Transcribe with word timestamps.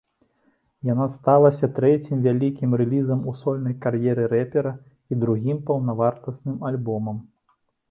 Яна 0.93 1.05
сталася 1.15 1.69
трэцім 1.79 2.23
вялікім 2.27 2.73
рэлізам 2.81 3.19
у 3.33 3.35
сольнай 3.43 3.77
кар'еры 3.85 4.23
рэпера 4.35 4.73
і 5.11 5.21
другім 5.27 5.63
паўнавартасным 5.71 6.57
альбомам. 6.73 7.25